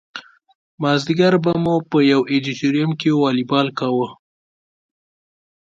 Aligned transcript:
مازدیګر 0.81 1.33
به 1.43 1.51
مو 1.63 1.75
په 1.89 1.97
یو 2.11 2.21
ادیتوریم 2.33 2.91
کې 2.99 3.09
والیبال 3.13 3.67
کاوه. 3.79 4.07